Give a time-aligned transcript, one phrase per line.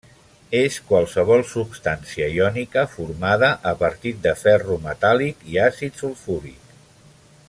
[0.59, 6.77] És qualsevol substància iònica formada a partir de ferro metàl·lic i àcid sulfúric.